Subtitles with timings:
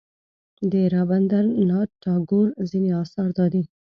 [0.71, 3.63] د رابندر ناته ټاګور ځینې اثار دادي.